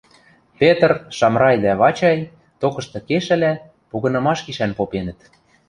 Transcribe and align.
Петр, 0.59 0.91
Шамрай 1.17 1.55
дӓ 1.63 1.73
Вачай, 1.81 2.19
токышты 2.61 2.99
кешӹлӓ, 3.07 3.53
погынымаш 3.89 4.39
гишӓн 4.45 4.71
попенӹт. 4.79 5.19